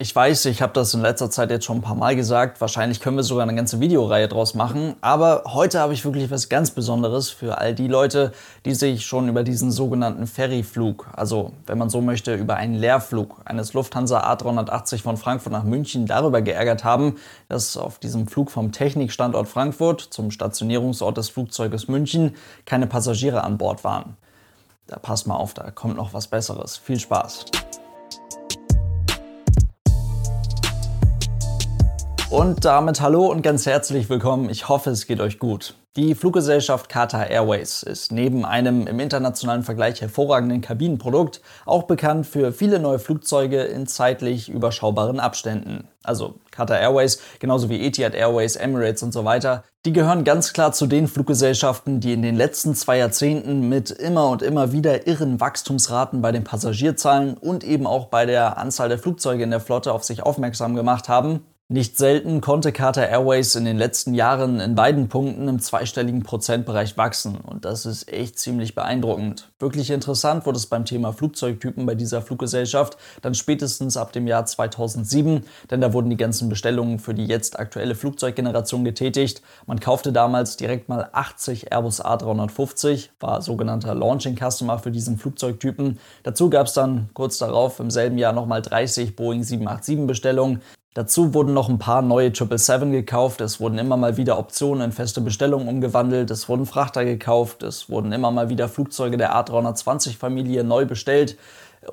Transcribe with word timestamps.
Ich 0.00 0.14
weiß, 0.14 0.44
ich 0.44 0.62
habe 0.62 0.72
das 0.74 0.94
in 0.94 1.00
letzter 1.00 1.28
Zeit 1.28 1.50
jetzt 1.50 1.64
schon 1.64 1.78
ein 1.78 1.82
paar 1.82 1.96
Mal 1.96 2.14
gesagt. 2.14 2.60
Wahrscheinlich 2.60 3.00
können 3.00 3.16
wir 3.16 3.24
sogar 3.24 3.42
eine 3.42 3.56
ganze 3.56 3.80
Videoreihe 3.80 4.28
draus 4.28 4.54
machen. 4.54 4.94
Aber 5.00 5.42
heute 5.46 5.80
habe 5.80 5.92
ich 5.92 6.04
wirklich 6.04 6.30
was 6.30 6.48
ganz 6.48 6.70
Besonderes 6.70 7.30
für 7.30 7.58
all 7.58 7.74
die 7.74 7.88
Leute, 7.88 8.30
die 8.64 8.74
sich 8.74 9.04
schon 9.04 9.28
über 9.28 9.42
diesen 9.42 9.72
sogenannten 9.72 10.28
Ferryflug, 10.28 11.08
also 11.16 11.50
wenn 11.66 11.78
man 11.78 11.90
so 11.90 12.00
möchte, 12.00 12.36
über 12.36 12.54
einen 12.54 12.76
Leerflug 12.76 13.40
eines 13.44 13.72
Lufthansa 13.72 14.20
A380 14.32 15.02
von 15.02 15.16
Frankfurt 15.16 15.52
nach 15.52 15.64
München 15.64 16.06
darüber 16.06 16.42
geärgert 16.42 16.84
haben, 16.84 17.16
dass 17.48 17.76
auf 17.76 17.98
diesem 17.98 18.28
Flug 18.28 18.52
vom 18.52 18.70
Technikstandort 18.70 19.48
Frankfurt 19.48 20.00
zum 20.00 20.30
Stationierungsort 20.30 21.16
des 21.16 21.28
Flugzeuges 21.28 21.88
München 21.88 22.36
keine 22.66 22.86
Passagiere 22.86 23.42
an 23.42 23.58
Bord 23.58 23.82
waren. 23.82 24.16
Da 24.86 25.00
passt 25.00 25.26
mal 25.26 25.34
auf, 25.34 25.54
da 25.54 25.72
kommt 25.72 25.96
noch 25.96 26.14
was 26.14 26.28
Besseres. 26.28 26.76
Viel 26.76 27.00
Spaß! 27.00 27.46
Und 32.30 32.66
damit 32.66 33.00
hallo 33.00 33.24
und 33.30 33.40
ganz 33.40 33.64
herzlich 33.64 34.10
willkommen. 34.10 34.50
Ich 34.50 34.68
hoffe, 34.68 34.90
es 34.90 35.06
geht 35.06 35.18
euch 35.18 35.38
gut. 35.38 35.76
Die 35.96 36.14
Fluggesellschaft 36.14 36.90
Qatar 36.90 37.30
Airways 37.30 37.82
ist 37.82 38.12
neben 38.12 38.44
einem 38.44 38.86
im 38.86 39.00
internationalen 39.00 39.62
Vergleich 39.62 40.02
hervorragenden 40.02 40.60
Kabinenprodukt 40.60 41.40
auch 41.64 41.84
bekannt 41.84 42.26
für 42.26 42.52
viele 42.52 42.80
neue 42.80 42.98
Flugzeuge 42.98 43.62
in 43.62 43.86
zeitlich 43.86 44.50
überschaubaren 44.50 45.20
Abständen. 45.20 45.88
Also 46.02 46.34
Qatar 46.50 46.78
Airways, 46.78 47.18
genauso 47.38 47.70
wie 47.70 47.80
Etihad 47.80 48.14
Airways, 48.14 48.56
Emirates 48.56 49.02
und 49.02 49.12
so 49.12 49.24
weiter, 49.24 49.64
die 49.86 49.94
gehören 49.94 50.24
ganz 50.24 50.52
klar 50.52 50.72
zu 50.72 50.86
den 50.86 51.08
Fluggesellschaften, 51.08 51.98
die 52.00 52.12
in 52.12 52.20
den 52.20 52.36
letzten 52.36 52.74
zwei 52.74 52.98
Jahrzehnten 52.98 53.70
mit 53.70 53.90
immer 53.90 54.28
und 54.28 54.42
immer 54.42 54.72
wieder 54.72 55.06
irren 55.06 55.40
Wachstumsraten 55.40 56.20
bei 56.20 56.30
den 56.30 56.44
Passagierzahlen 56.44 57.38
und 57.38 57.64
eben 57.64 57.86
auch 57.86 58.08
bei 58.08 58.26
der 58.26 58.58
Anzahl 58.58 58.90
der 58.90 58.98
Flugzeuge 58.98 59.44
in 59.44 59.50
der 59.50 59.60
Flotte 59.60 59.94
auf 59.94 60.04
sich 60.04 60.22
aufmerksam 60.22 60.74
gemacht 60.74 61.08
haben 61.08 61.40
nicht 61.70 61.98
selten 61.98 62.40
konnte 62.40 62.72
Qatar 62.72 63.08
Airways 63.08 63.54
in 63.54 63.66
den 63.66 63.76
letzten 63.76 64.14
Jahren 64.14 64.58
in 64.58 64.74
beiden 64.74 65.10
Punkten 65.10 65.48
im 65.48 65.60
zweistelligen 65.60 66.22
Prozentbereich 66.22 66.96
wachsen 66.96 67.36
und 67.36 67.66
das 67.66 67.84
ist 67.84 68.10
echt 68.10 68.38
ziemlich 68.38 68.74
beeindruckend. 68.74 69.50
Wirklich 69.58 69.90
interessant 69.90 70.46
wurde 70.46 70.56
es 70.56 70.64
beim 70.64 70.86
Thema 70.86 71.12
Flugzeugtypen 71.12 71.84
bei 71.84 71.94
dieser 71.94 72.22
Fluggesellschaft 72.22 72.96
dann 73.20 73.34
spätestens 73.34 73.98
ab 73.98 74.12
dem 74.12 74.26
Jahr 74.26 74.46
2007, 74.46 75.44
denn 75.70 75.82
da 75.82 75.92
wurden 75.92 76.08
die 76.08 76.16
ganzen 76.16 76.48
Bestellungen 76.48 76.98
für 76.98 77.12
die 77.12 77.26
jetzt 77.26 77.58
aktuelle 77.58 77.94
Flugzeuggeneration 77.94 78.82
getätigt. 78.82 79.42
Man 79.66 79.78
kaufte 79.78 80.10
damals 80.10 80.56
direkt 80.56 80.88
mal 80.88 81.10
80 81.12 81.70
Airbus 81.70 82.02
A350, 82.02 83.10
war 83.20 83.42
sogenannter 83.42 83.94
Launching 83.94 84.38
Customer 84.38 84.78
für 84.78 84.90
diesen 84.90 85.18
Flugzeugtypen. 85.18 85.98
Dazu 86.22 86.48
gab 86.48 86.68
es 86.68 86.72
dann 86.72 87.10
kurz 87.12 87.36
darauf 87.36 87.78
im 87.78 87.90
selben 87.90 88.16
Jahr 88.16 88.32
nochmal 88.32 88.62
30 88.62 89.16
Boeing 89.16 89.42
787 89.42 90.06
Bestellungen. 90.06 90.62
Dazu 90.98 91.32
wurden 91.32 91.54
noch 91.54 91.68
ein 91.68 91.78
paar 91.78 92.02
neue 92.02 92.34
777 92.34 92.90
gekauft, 92.90 93.40
es 93.40 93.60
wurden 93.60 93.78
immer 93.78 93.96
mal 93.96 94.16
wieder 94.16 94.36
Optionen 94.36 94.82
in 94.82 94.90
feste 94.90 95.20
Bestellungen 95.20 95.68
umgewandelt, 95.68 96.28
es 96.32 96.48
wurden 96.48 96.66
Frachter 96.66 97.04
gekauft, 97.04 97.62
es 97.62 97.88
wurden 97.88 98.10
immer 98.10 98.32
mal 98.32 98.48
wieder 98.48 98.68
Flugzeuge 98.68 99.16
der 99.16 99.32
A320-Familie 99.32 100.64
neu 100.64 100.86
bestellt 100.86 101.38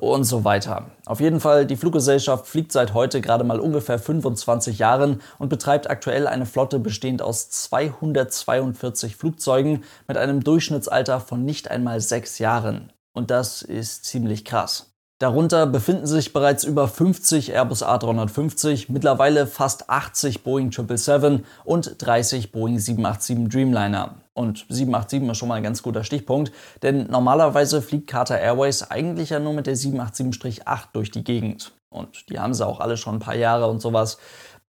und 0.00 0.24
so 0.24 0.42
weiter. 0.42 0.86
Auf 1.04 1.20
jeden 1.20 1.38
Fall, 1.38 1.66
die 1.66 1.76
Fluggesellschaft 1.76 2.48
fliegt 2.48 2.72
seit 2.72 2.94
heute 2.94 3.20
gerade 3.20 3.44
mal 3.44 3.60
ungefähr 3.60 4.00
25 4.00 4.80
Jahren 4.80 5.20
und 5.38 5.50
betreibt 5.50 5.88
aktuell 5.88 6.26
eine 6.26 6.44
Flotte 6.44 6.80
bestehend 6.80 7.22
aus 7.22 7.48
242 7.48 9.14
Flugzeugen 9.14 9.84
mit 10.08 10.16
einem 10.16 10.42
Durchschnittsalter 10.42 11.20
von 11.20 11.44
nicht 11.44 11.70
einmal 11.70 12.00
sechs 12.00 12.40
Jahren. 12.40 12.92
Und 13.12 13.30
das 13.30 13.62
ist 13.62 14.04
ziemlich 14.04 14.44
krass. 14.44 14.95
Darunter 15.18 15.66
befinden 15.66 16.06
sich 16.06 16.34
bereits 16.34 16.62
über 16.62 16.88
50 16.88 17.50
Airbus 17.54 17.82
A350, 17.82 18.92
mittlerweile 18.92 19.46
fast 19.46 19.88
80 19.88 20.42
Boeing 20.42 20.70
777 20.70 21.46
und 21.64 21.94
30 21.98 22.52
Boeing 22.52 22.78
787 22.78 23.48
Dreamliner. 23.48 24.16
Und 24.34 24.66
787 24.68 25.22
ist 25.22 25.38
schon 25.38 25.48
mal 25.48 25.54
ein 25.54 25.62
ganz 25.62 25.82
guter 25.82 26.04
Stichpunkt, 26.04 26.52
denn 26.82 27.06
normalerweise 27.06 27.80
fliegt 27.80 28.08
Qatar 28.08 28.38
Airways 28.38 28.82
eigentlich 28.90 29.30
ja 29.30 29.38
nur 29.38 29.54
mit 29.54 29.66
der 29.66 29.76
787-8 29.76 30.88
durch 30.92 31.10
die 31.10 31.24
Gegend. 31.24 31.72
Und 31.88 32.28
die 32.28 32.38
haben 32.38 32.52
sie 32.52 32.66
auch 32.66 32.80
alle 32.80 32.98
schon 32.98 33.14
ein 33.14 33.20
paar 33.20 33.36
Jahre 33.36 33.68
und 33.68 33.80
sowas. 33.80 34.18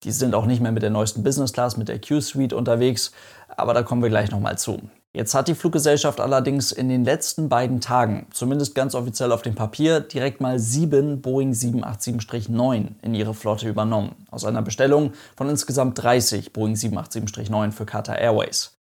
Die 0.03 0.11
sind 0.11 0.35
auch 0.35 0.45
nicht 0.45 0.61
mehr 0.61 0.73
mit 0.73 0.83
der 0.83 0.89
neuesten 0.89 1.23
Business 1.23 1.53
Class, 1.53 1.77
mit 1.77 1.87
der 1.87 2.01
Q-Suite 2.01 2.51
unterwegs, 2.51 3.13
aber 3.47 3.73
da 3.73 3.81
kommen 3.81 4.03
wir 4.03 4.09
gleich 4.09 4.29
nochmal 4.29 4.57
zu. 4.57 4.81
Jetzt 5.15 5.35
hat 5.35 5.47
die 5.47 5.53
Fluggesellschaft 5.53 6.19
allerdings 6.19 6.71
in 6.71 6.89
den 6.89 7.05
letzten 7.05 7.47
beiden 7.47 7.81
Tagen, 7.81 8.25
zumindest 8.33 8.73
ganz 8.73 8.95
offiziell 8.95 9.31
auf 9.31 9.43
dem 9.43 9.53
Papier, 9.53 9.99
direkt 9.99 10.41
mal 10.41 10.57
sieben 10.57 11.21
Boeing 11.21 11.51
787-9 11.51 12.87
in 13.03 13.13
ihre 13.13 13.35
Flotte 13.35 13.69
übernommen. 13.69 14.15
Aus 14.31 14.43
einer 14.43 14.63
Bestellung 14.63 15.13
von 15.37 15.49
insgesamt 15.49 16.01
30 16.01 16.51
Boeing 16.51 16.73
787-9 16.73 17.71
für 17.73 17.85
Qatar 17.85 18.17
Airways. 18.17 18.75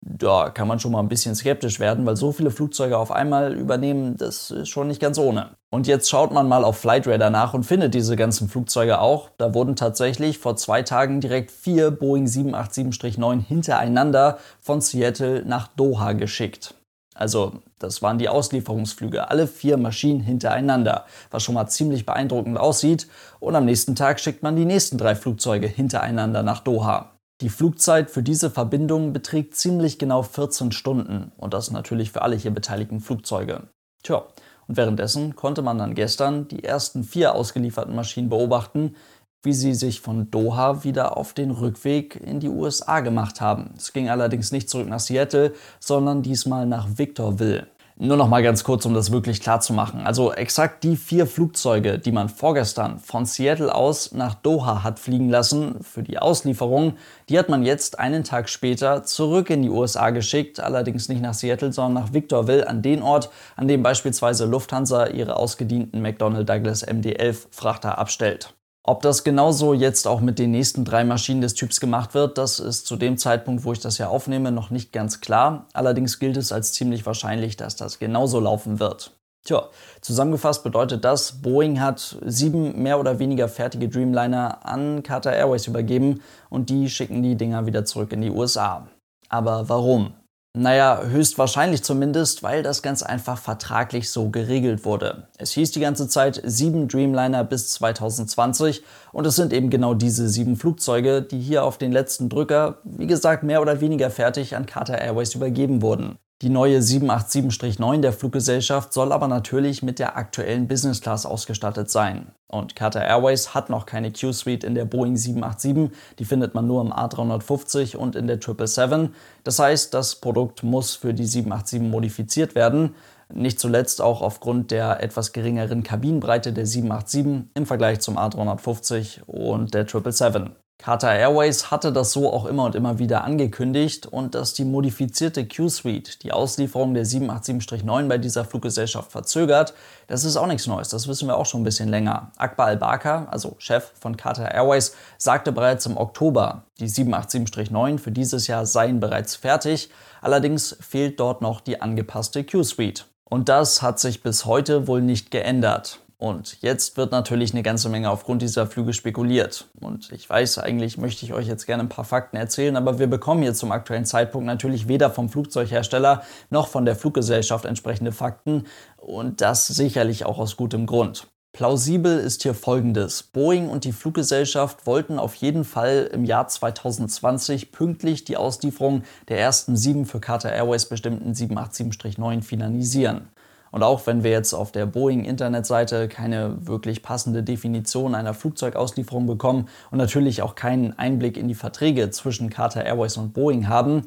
Da 0.00 0.50
kann 0.50 0.68
man 0.68 0.78
schon 0.78 0.92
mal 0.92 1.00
ein 1.00 1.08
bisschen 1.08 1.34
skeptisch 1.34 1.80
werden, 1.80 2.06
weil 2.06 2.16
so 2.16 2.30
viele 2.30 2.50
Flugzeuge 2.50 2.96
auf 2.96 3.10
einmal 3.10 3.54
übernehmen, 3.54 4.16
das 4.16 4.50
ist 4.50 4.68
schon 4.68 4.88
nicht 4.88 5.00
ganz 5.00 5.18
ohne. 5.18 5.56
Und 5.70 5.86
jetzt 5.86 6.08
schaut 6.08 6.32
man 6.32 6.48
mal 6.48 6.64
auf 6.64 6.78
Flightradar 6.78 7.30
nach 7.30 7.54
und 7.54 7.64
findet 7.64 7.92
diese 7.94 8.14
ganzen 8.14 8.48
Flugzeuge 8.48 9.00
auch. 9.00 9.30
Da 9.36 9.52
wurden 9.52 9.74
tatsächlich 9.74 10.38
vor 10.38 10.56
zwei 10.56 10.82
Tagen 10.82 11.20
direkt 11.20 11.50
vier 11.50 11.90
Boeing 11.90 12.26
787-9 12.26 13.44
hintereinander 13.44 14.38
von 14.60 14.80
Seattle 14.80 15.44
nach 15.44 15.68
Doha 15.68 16.12
geschickt. 16.12 16.74
Also, 17.16 17.54
das 17.78 18.02
waren 18.02 18.18
die 18.18 18.28
Auslieferungsflüge, 18.28 19.30
alle 19.30 19.46
vier 19.46 19.78
Maschinen 19.78 20.20
hintereinander, 20.20 21.06
was 21.30 21.42
schon 21.42 21.54
mal 21.54 21.66
ziemlich 21.66 22.04
beeindruckend 22.04 22.58
aussieht. 22.58 23.08
Und 23.40 23.56
am 23.56 23.64
nächsten 23.64 23.94
Tag 23.94 24.20
schickt 24.20 24.42
man 24.42 24.54
die 24.54 24.66
nächsten 24.66 24.98
drei 24.98 25.14
Flugzeuge 25.14 25.66
hintereinander 25.66 26.42
nach 26.42 26.60
Doha. 26.60 27.15
Die 27.42 27.50
Flugzeit 27.50 28.10
für 28.10 28.22
diese 28.22 28.50
Verbindung 28.50 29.12
beträgt 29.12 29.56
ziemlich 29.56 29.98
genau 29.98 30.22
14 30.22 30.72
Stunden 30.72 31.32
und 31.36 31.52
das 31.52 31.70
natürlich 31.70 32.10
für 32.10 32.22
alle 32.22 32.36
hier 32.36 32.50
beteiligten 32.50 33.00
Flugzeuge. 33.00 33.68
Tja, 34.02 34.24
und 34.66 34.76
währenddessen 34.78 35.36
konnte 35.36 35.60
man 35.60 35.76
dann 35.76 35.94
gestern 35.94 36.48
die 36.48 36.64
ersten 36.64 37.04
vier 37.04 37.34
ausgelieferten 37.34 37.94
Maschinen 37.94 38.30
beobachten, 38.30 38.96
wie 39.42 39.52
sie 39.52 39.74
sich 39.74 40.00
von 40.00 40.30
Doha 40.30 40.82
wieder 40.82 41.18
auf 41.18 41.34
den 41.34 41.50
Rückweg 41.50 42.16
in 42.16 42.40
die 42.40 42.48
USA 42.48 43.00
gemacht 43.00 43.42
haben. 43.42 43.74
Es 43.76 43.92
ging 43.92 44.08
allerdings 44.08 44.50
nicht 44.50 44.70
zurück 44.70 44.88
nach 44.88 45.00
Seattle, 45.00 45.52
sondern 45.78 46.22
diesmal 46.22 46.64
nach 46.64 46.88
Victorville. 46.96 47.66
Nur 47.98 48.18
noch 48.18 48.28
mal 48.28 48.42
ganz 48.42 48.62
kurz, 48.62 48.84
um 48.84 48.92
das 48.92 49.10
wirklich 49.10 49.40
klar 49.40 49.60
zu 49.60 49.72
machen. 49.72 50.06
Also 50.06 50.30
exakt 50.30 50.84
die 50.84 50.96
vier 50.96 51.26
Flugzeuge, 51.26 51.98
die 51.98 52.12
man 52.12 52.28
vorgestern 52.28 52.98
von 52.98 53.24
Seattle 53.24 53.74
aus 53.74 54.12
nach 54.12 54.34
Doha 54.34 54.82
hat 54.84 54.98
fliegen 54.98 55.30
lassen 55.30 55.82
für 55.82 56.02
die 56.02 56.18
Auslieferung, 56.18 56.98
die 57.30 57.38
hat 57.38 57.48
man 57.48 57.62
jetzt 57.62 57.98
einen 57.98 58.22
Tag 58.22 58.50
später 58.50 59.04
zurück 59.04 59.48
in 59.48 59.62
die 59.62 59.70
USA 59.70 60.10
geschickt. 60.10 60.60
Allerdings 60.60 61.08
nicht 61.08 61.22
nach 61.22 61.32
Seattle, 61.32 61.72
sondern 61.72 62.04
nach 62.04 62.12
Victorville, 62.12 62.68
an 62.68 62.82
den 62.82 63.00
Ort, 63.00 63.30
an 63.56 63.66
dem 63.66 63.82
beispielsweise 63.82 64.44
Lufthansa 64.44 65.06
ihre 65.06 65.36
ausgedienten 65.36 66.02
McDonnell 66.02 66.44
Douglas 66.44 66.86
MD-11 66.86 67.46
Frachter 67.50 67.96
abstellt. 67.96 68.52
Ob 68.88 69.02
das 69.02 69.24
genauso 69.24 69.74
jetzt 69.74 70.06
auch 70.06 70.20
mit 70.20 70.38
den 70.38 70.52
nächsten 70.52 70.84
drei 70.84 71.02
Maschinen 71.02 71.40
des 71.40 71.54
Typs 71.54 71.80
gemacht 71.80 72.14
wird, 72.14 72.38
das 72.38 72.60
ist 72.60 72.86
zu 72.86 72.94
dem 72.94 73.18
Zeitpunkt, 73.18 73.64
wo 73.64 73.72
ich 73.72 73.80
das 73.80 73.98
ja 73.98 74.06
aufnehme, 74.06 74.52
noch 74.52 74.70
nicht 74.70 74.92
ganz 74.92 75.20
klar. 75.20 75.66
Allerdings 75.72 76.20
gilt 76.20 76.36
es 76.36 76.52
als 76.52 76.72
ziemlich 76.72 77.04
wahrscheinlich, 77.04 77.56
dass 77.56 77.74
das 77.74 77.98
genauso 77.98 78.38
laufen 78.38 78.78
wird. 78.78 79.10
Tja, 79.44 79.64
zusammengefasst 80.02 80.62
bedeutet 80.62 81.04
das, 81.04 81.42
Boeing 81.42 81.80
hat 81.80 82.16
sieben 82.24 82.80
mehr 82.80 83.00
oder 83.00 83.18
weniger 83.18 83.48
fertige 83.48 83.88
Dreamliner 83.88 84.64
an 84.64 85.02
Qatar 85.02 85.34
Airways 85.34 85.66
übergeben 85.66 86.22
und 86.48 86.70
die 86.70 86.88
schicken 86.88 87.24
die 87.24 87.34
Dinger 87.34 87.66
wieder 87.66 87.84
zurück 87.84 88.12
in 88.12 88.22
die 88.22 88.30
USA. 88.30 88.86
Aber 89.28 89.68
warum? 89.68 90.14
Naja, 90.58 91.02
höchstwahrscheinlich 91.02 91.84
zumindest, 91.84 92.42
weil 92.42 92.62
das 92.62 92.80
ganz 92.80 93.02
einfach 93.02 93.36
vertraglich 93.36 94.08
so 94.08 94.30
geregelt 94.30 94.86
wurde. 94.86 95.28
Es 95.36 95.52
hieß 95.52 95.72
die 95.72 95.80
ganze 95.80 96.08
Zeit 96.08 96.40
sieben 96.46 96.88
Dreamliner 96.88 97.44
bis 97.44 97.72
2020 97.72 98.82
und 99.12 99.26
es 99.26 99.36
sind 99.36 99.52
eben 99.52 99.68
genau 99.68 99.92
diese 99.92 100.30
sieben 100.30 100.56
Flugzeuge, 100.56 101.20
die 101.20 101.40
hier 101.40 101.62
auf 101.62 101.76
den 101.76 101.92
letzten 101.92 102.30
Drücker, 102.30 102.78
wie 102.84 103.06
gesagt, 103.06 103.42
mehr 103.42 103.60
oder 103.60 103.82
weniger 103.82 104.08
fertig 104.08 104.56
an 104.56 104.64
Qatar 104.64 104.98
Airways 104.98 105.34
übergeben 105.34 105.82
wurden. 105.82 106.16
Die 106.42 106.50
neue 106.50 106.80
787-9 106.80 108.02
der 108.02 108.12
Fluggesellschaft 108.12 108.92
soll 108.92 109.12
aber 109.12 109.26
natürlich 109.26 109.82
mit 109.82 109.98
der 109.98 110.18
aktuellen 110.18 110.68
Business 110.68 111.00
Class 111.00 111.24
ausgestattet 111.24 111.90
sein. 111.90 112.30
Und 112.46 112.76
Qatar 112.76 113.06
Airways 113.06 113.54
hat 113.54 113.70
noch 113.70 113.86
keine 113.86 114.12
Q-Suite 114.12 114.62
in 114.62 114.74
der 114.74 114.84
Boeing 114.84 115.16
787, 115.16 115.96
die 116.18 116.26
findet 116.26 116.54
man 116.54 116.66
nur 116.66 116.82
im 116.82 116.92
A350 116.92 117.96
und 117.96 118.16
in 118.16 118.26
der 118.26 118.36
777. 118.36 119.16
Das 119.44 119.58
heißt, 119.58 119.94
das 119.94 120.16
Produkt 120.16 120.62
muss 120.62 120.94
für 120.94 121.14
die 121.14 121.24
787 121.24 121.80
modifiziert 121.80 122.54
werden. 122.54 122.94
Nicht 123.32 123.58
zuletzt 123.58 124.02
auch 124.02 124.20
aufgrund 124.20 124.70
der 124.72 125.02
etwas 125.02 125.32
geringeren 125.32 125.84
Kabinenbreite 125.84 126.52
der 126.52 126.66
787 126.66 127.50
im 127.54 127.64
Vergleich 127.64 128.00
zum 128.00 128.18
A350 128.18 129.22
und 129.24 129.72
der 129.72 129.86
777. 129.86 130.54
Qatar 130.78 131.16
Airways 131.16 131.70
hatte 131.70 131.90
das 131.90 132.12
so 132.12 132.30
auch 132.32 132.44
immer 132.44 132.64
und 132.64 132.74
immer 132.74 132.98
wieder 132.98 133.24
angekündigt 133.24 134.06
und 134.06 134.34
dass 134.34 134.52
die 134.52 134.64
modifizierte 134.64 135.48
Q-Suite 135.48 136.22
die 136.22 136.32
Auslieferung 136.32 136.92
der 136.92 137.06
787-9 137.06 138.08
bei 138.08 138.18
dieser 138.18 138.44
Fluggesellschaft 138.44 139.10
verzögert, 139.10 139.72
das 140.06 140.24
ist 140.24 140.36
auch 140.36 140.46
nichts 140.46 140.66
Neues, 140.66 140.88
das 140.88 141.08
wissen 141.08 141.28
wir 141.28 141.38
auch 141.38 141.46
schon 141.46 141.62
ein 141.62 141.64
bisschen 141.64 141.88
länger. 141.88 142.30
Akbar 142.36 142.66
al-Bakr, 142.66 143.26
also 143.30 143.56
Chef 143.58 143.90
von 143.98 144.16
Qatar 144.16 144.52
Airways, 144.52 144.94
sagte 145.16 145.50
bereits 145.50 145.86
im 145.86 145.96
Oktober, 145.96 146.64
die 146.78 146.88
787-9 146.88 147.98
für 147.98 148.12
dieses 148.12 148.46
Jahr 148.46 148.66
seien 148.66 149.00
bereits 149.00 149.34
fertig, 149.34 149.90
allerdings 150.20 150.76
fehlt 150.80 151.18
dort 151.18 151.40
noch 151.40 151.62
die 151.62 151.80
angepasste 151.80 152.44
Q-Suite. 152.44 153.06
Und 153.24 153.48
das 153.48 153.82
hat 153.82 153.98
sich 153.98 154.22
bis 154.22 154.44
heute 154.44 154.86
wohl 154.86 155.00
nicht 155.00 155.30
geändert. 155.30 156.00
Und 156.18 156.62
jetzt 156.62 156.96
wird 156.96 157.12
natürlich 157.12 157.52
eine 157.52 157.62
ganze 157.62 157.90
Menge 157.90 158.10
aufgrund 158.10 158.40
dieser 158.40 158.66
Flüge 158.66 158.94
spekuliert. 158.94 159.68
Und 159.80 160.10
ich 160.12 160.28
weiß, 160.28 160.58
eigentlich 160.58 160.96
möchte 160.96 161.26
ich 161.26 161.34
euch 161.34 161.46
jetzt 161.46 161.66
gerne 161.66 161.82
ein 161.82 161.90
paar 161.90 162.06
Fakten 162.06 162.36
erzählen, 162.36 162.76
aber 162.76 162.98
wir 162.98 163.06
bekommen 163.06 163.42
hier 163.42 163.52
zum 163.52 163.70
aktuellen 163.70 164.06
Zeitpunkt 164.06 164.46
natürlich 164.46 164.88
weder 164.88 165.10
vom 165.10 165.28
Flugzeughersteller 165.28 166.22
noch 166.48 166.68
von 166.68 166.86
der 166.86 166.96
Fluggesellschaft 166.96 167.66
entsprechende 167.66 168.12
Fakten. 168.12 168.64
Und 168.96 169.42
das 169.42 169.66
sicherlich 169.66 170.24
auch 170.24 170.38
aus 170.38 170.56
gutem 170.56 170.86
Grund. 170.86 171.28
Plausibel 171.52 172.18
ist 172.18 172.42
hier 172.42 172.52
folgendes. 172.52 173.22
Boeing 173.22 173.70
und 173.70 173.84
die 173.84 173.92
Fluggesellschaft 173.92 174.86
wollten 174.86 175.18
auf 175.18 175.34
jeden 175.36 175.64
Fall 175.64 176.10
im 176.12 176.26
Jahr 176.26 176.48
2020 176.48 177.72
pünktlich 177.72 178.24
die 178.24 178.36
Auslieferung 178.36 179.04
der 179.28 179.40
ersten 179.40 179.74
sieben 179.74 180.04
für 180.04 180.20
Qatar 180.20 180.52
Airways 180.52 180.86
bestimmten 180.86 181.32
787-9 181.32 182.42
finalisieren. 182.42 183.28
Und 183.76 183.82
auch 183.82 184.06
wenn 184.06 184.24
wir 184.24 184.30
jetzt 184.30 184.54
auf 184.54 184.72
der 184.72 184.86
Boeing-Internetseite 184.86 186.08
keine 186.08 186.66
wirklich 186.66 187.02
passende 187.02 187.42
Definition 187.42 188.14
einer 188.14 188.32
Flugzeugauslieferung 188.32 189.26
bekommen 189.26 189.68
und 189.90 189.98
natürlich 189.98 190.40
auch 190.40 190.54
keinen 190.54 190.98
Einblick 190.98 191.36
in 191.36 191.46
die 191.46 191.54
Verträge 191.54 192.08
zwischen 192.08 192.48
Qatar 192.48 192.86
Airways 192.86 193.18
und 193.18 193.34
Boeing 193.34 193.68
haben, 193.68 194.04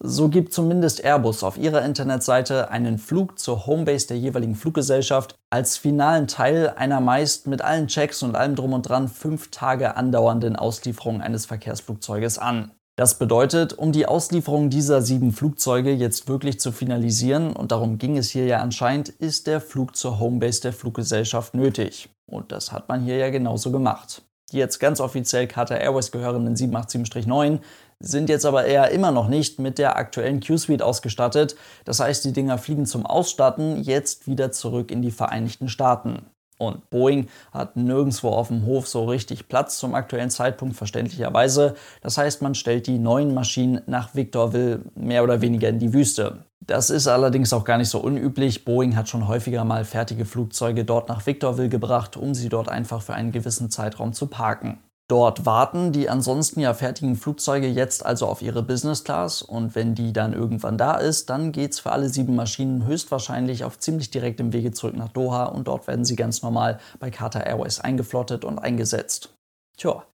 so 0.00 0.28
gibt 0.28 0.52
zumindest 0.52 1.04
Airbus 1.04 1.44
auf 1.44 1.56
ihrer 1.56 1.84
Internetseite 1.84 2.72
einen 2.72 2.98
Flug 2.98 3.38
zur 3.38 3.64
Homebase 3.64 4.08
der 4.08 4.18
jeweiligen 4.18 4.56
Fluggesellschaft 4.56 5.36
als 5.50 5.76
finalen 5.76 6.26
Teil 6.26 6.74
einer 6.76 7.00
meist 7.00 7.46
mit 7.46 7.62
allen 7.62 7.86
Checks 7.86 8.24
und 8.24 8.34
allem 8.34 8.56
drum 8.56 8.72
und 8.72 8.88
dran 8.88 9.06
fünf 9.06 9.52
Tage 9.52 9.96
andauernden 9.96 10.56
Auslieferung 10.56 11.20
eines 11.20 11.46
Verkehrsflugzeuges 11.46 12.40
an. 12.40 12.72
Das 12.96 13.18
bedeutet, 13.18 13.72
um 13.72 13.90
die 13.92 14.06
Auslieferung 14.06 14.68
dieser 14.68 15.00
sieben 15.00 15.32
Flugzeuge 15.32 15.92
jetzt 15.92 16.28
wirklich 16.28 16.60
zu 16.60 16.72
finalisieren, 16.72 17.56
und 17.56 17.72
darum 17.72 17.96
ging 17.96 18.18
es 18.18 18.30
hier 18.30 18.44
ja 18.44 18.58
anscheinend, 18.58 19.08
ist 19.08 19.46
der 19.46 19.62
Flug 19.62 19.96
zur 19.96 20.20
Homebase 20.20 20.60
der 20.60 20.72
Fluggesellschaft 20.74 21.54
nötig. 21.54 22.10
Und 22.30 22.52
das 22.52 22.70
hat 22.70 22.88
man 22.88 23.02
hier 23.02 23.16
ja 23.16 23.30
genauso 23.30 23.72
gemacht. 23.72 24.22
Die 24.52 24.58
jetzt 24.58 24.78
ganz 24.78 25.00
offiziell 25.00 25.46
Qatar 25.46 25.80
Airways 25.80 26.10
gehörenden 26.10 26.54
787-9 26.54 27.60
sind 28.00 28.28
jetzt 28.28 28.44
aber 28.44 28.66
eher 28.66 28.90
immer 28.90 29.10
noch 29.10 29.28
nicht 29.28 29.58
mit 29.58 29.78
der 29.78 29.96
aktuellen 29.96 30.40
Q-Suite 30.40 30.82
ausgestattet. 30.82 31.56
Das 31.86 32.00
heißt, 32.00 32.24
die 32.26 32.32
Dinger 32.32 32.58
fliegen 32.58 32.84
zum 32.84 33.06
Ausstatten 33.06 33.82
jetzt 33.82 34.26
wieder 34.26 34.52
zurück 34.52 34.90
in 34.90 35.00
die 35.00 35.10
Vereinigten 35.12 35.70
Staaten. 35.70 36.26
Und 36.58 36.90
Boeing 36.90 37.28
hat 37.52 37.76
nirgendwo 37.76 38.28
auf 38.28 38.48
dem 38.48 38.64
Hof 38.66 38.86
so 38.86 39.04
richtig 39.04 39.48
Platz 39.48 39.78
zum 39.78 39.94
aktuellen 39.94 40.30
Zeitpunkt, 40.30 40.76
verständlicherweise. 40.76 41.74
Das 42.02 42.18
heißt, 42.18 42.42
man 42.42 42.54
stellt 42.54 42.86
die 42.86 42.98
neuen 42.98 43.34
Maschinen 43.34 43.82
nach 43.86 44.14
Victorville 44.14 44.80
mehr 44.94 45.24
oder 45.24 45.40
weniger 45.40 45.68
in 45.68 45.78
die 45.78 45.92
Wüste. 45.92 46.44
Das 46.60 46.90
ist 46.90 47.08
allerdings 47.08 47.52
auch 47.52 47.64
gar 47.64 47.78
nicht 47.78 47.88
so 47.88 47.98
unüblich. 47.98 48.64
Boeing 48.64 48.94
hat 48.94 49.08
schon 49.08 49.26
häufiger 49.26 49.64
mal 49.64 49.84
fertige 49.84 50.24
Flugzeuge 50.24 50.84
dort 50.84 51.08
nach 51.08 51.26
Victorville 51.26 51.68
gebracht, 51.68 52.16
um 52.16 52.34
sie 52.34 52.48
dort 52.48 52.68
einfach 52.68 53.02
für 53.02 53.14
einen 53.14 53.32
gewissen 53.32 53.68
Zeitraum 53.68 54.12
zu 54.12 54.28
parken. 54.28 54.78
Dort 55.08 55.44
warten 55.44 55.92
die 55.92 56.08
ansonsten 56.08 56.60
ja 56.60 56.72
fertigen 56.74 57.16
Flugzeuge 57.16 57.66
jetzt 57.66 58.06
also 58.06 58.26
auf 58.26 58.40
ihre 58.40 58.62
Business 58.62 59.04
Class 59.04 59.42
und 59.42 59.74
wenn 59.74 59.94
die 59.94 60.12
dann 60.12 60.32
irgendwann 60.32 60.78
da 60.78 60.94
ist, 60.94 61.28
dann 61.28 61.52
geht 61.52 61.72
es 61.72 61.80
für 61.80 61.92
alle 61.92 62.08
sieben 62.08 62.34
Maschinen 62.34 62.86
höchstwahrscheinlich 62.86 63.64
auf 63.64 63.78
ziemlich 63.78 64.10
direktem 64.10 64.52
Wege 64.52 64.72
zurück 64.72 64.96
nach 64.96 65.08
Doha 65.08 65.44
und 65.44 65.68
dort 65.68 65.86
werden 65.86 66.04
sie 66.04 66.16
ganz 66.16 66.42
normal 66.42 66.78
bei 66.98 67.10
Qatar 67.10 67.46
Airways 67.46 67.80
eingeflottet 67.80 68.44
und 68.44 68.58
eingesetzt. 68.58 69.34
Tja, 69.76 70.04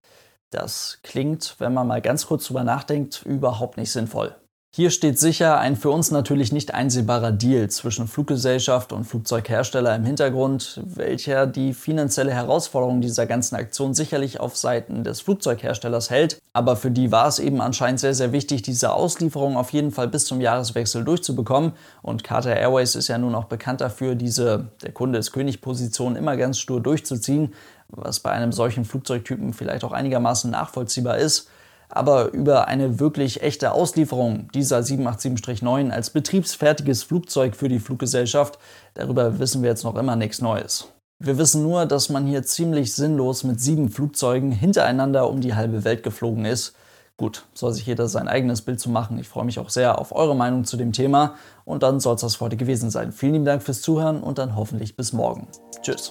das 0.50 0.98
klingt, 1.02 1.56
wenn 1.58 1.74
man 1.74 1.86
mal 1.86 2.00
ganz 2.00 2.26
kurz 2.26 2.46
drüber 2.46 2.64
nachdenkt, 2.64 3.22
überhaupt 3.24 3.76
nicht 3.76 3.92
sinnvoll. 3.92 4.34
Hier 4.78 4.90
steht 4.90 5.18
sicher 5.18 5.58
ein 5.58 5.74
für 5.74 5.90
uns 5.90 6.12
natürlich 6.12 6.52
nicht 6.52 6.72
einsehbarer 6.72 7.32
Deal 7.32 7.68
zwischen 7.68 8.06
Fluggesellschaft 8.06 8.92
und 8.92 9.02
Flugzeughersteller 9.02 9.92
im 9.96 10.04
Hintergrund, 10.04 10.80
welcher 10.84 11.48
die 11.48 11.74
finanzielle 11.74 12.32
Herausforderung 12.32 13.00
dieser 13.00 13.26
ganzen 13.26 13.56
Aktion 13.56 13.92
sicherlich 13.92 14.38
auf 14.38 14.56
Seiten 14.56 15.02
des 15.02 15.20
Flugzeugherstellers 15.20 16.10
hält. 16.10 16.40
Aber 16.52 16.76
für 16.76 16.92
die 16.92 17.10
war 17.10 17.26
es 17.26 17.40
eben 17.40 17.60
anscheinend 17.60 17.98
sehr, 17.98 18.14
sehr 18.14 18.30
wichtig, 18.30 18.62
diese 18.62 18.92
Auslieferung 18.92 19.56
auf 19.56 19.72
jeden 19.72 19.90
Fall 19.90 20.06
bis 20.06 20.26
zum 20.26 20.40
Jahreswechsel 20.40 21.02
durchzubekommen. 21.02 21.72
Und 22.00 22.22
Qatar 22.22 22.54
Airways 22.54 22.94
ist 22.94 23.08
ja 23.08 23.18
nun 23.18 23.34
auch 23.34 23.46
bekannt 23.46 23.80
dafür, 23.80 24.14
diese 24.14 24.68
der 24.84 24.92
Kunde 24.92 25.18
ist 25.18 25.32
König-Position 25.32 26.14
immer 26.14 26.36
ganz 26.36 26.56
stur 26.56 26.80
durchzuziehen, 26.80 27.52
was 27.88 28.20
bei 28.20 28.30
einem 28.30 28.52
solchen 28.52 28.84
Flugzeugtypen 28.84 29.54
vielleicht 29.54 29.82
auch 29.82 29.90
einigermaßen 29.90 30.52
nachvollziehbar 30.52 31.18
ist. 31.18 31.48
Aber 31.88 32.32
über 32.32 32.68
eine 32.68 33.00
wirklich 33.00 33.42
echte 33.42 33.72
Auslieferung 33.72 34.48
dieser 34.52 34.80
787-9 34.80 35.90
als 35.90 36.10
betriebsfertiges 36.10 37.02
Flugzeug 37.02 37.56
für 37.56 37.68
die 37.68 37.80
Fluggesellschaft, 37.80 38.58
darüber 38.94 39.38
wissen 39.38 39.62
wir 39.62 39.70
jetzt 39.70 39.84
noch 39.84 39.96
immer 39.96 40.16
nichts 40.16 40.40
Neues. 40.40 40.88
Wir 41.20 41.36
wissen 41.38 41.62
nur, 41.62 41.86
dass 41.86 42.10
man 42.10 42.26
hier 42.26 42.44
ziemlich 42.44 42.94
sinnlos 42.94 43.42
mit 43.42 43.60
sieben 43.60 43.90
Flugzeugen 43.90 44.52
hintereinander 44.52 45.28
um 45.28 45.40
die 45.40 45.54
halbe 45.54 45.84
Welt 45.84 46.04
geflogen 46.04 46.44
ist. 46.44 46.74
Gut, 47.16 47.46
soll 47.52 47.72
sich 47.72 47.84
jeder 47.84 48.06
sein 48.06 48.28
eigenes 48.28 48.62
Bild 48.62 48.78
zu 48.78 48.88
machen. 48.88 49.18
Ich 49.18 49.28
freue 49.28 49.44
mich 49.44 49.58
auch 49.58 49.70
sehr 49.70 49.98
auf 49.98 50.14
eure 50.14 50.36
Meinung 50.36 50.64
zu 50.64 50.76
dem 50.76 50.92
Thema. 50.92 51.34
Und 51.64 51.82
dann 51.82 51.98
soll 51.98 52.14
es 52.14 52.20
das 52.20 52.36
für 52.36 52.44
heute 52.44 52.56
gewesen 52.56 52.90
sein. 52.90 53.10
Vielen 53.10 53.32
lieben 53.32 53.44
Dank 53.44 53.64
fürs 53.64 53.82
Zuhören 53.82 54.22
und 54.22 54.38
dann 54.38 54.54
hoffentlich 54.54 54.94
bis 54.94 55.12
morgen. 55.12 55.48
Tschüss. 55.82 56.08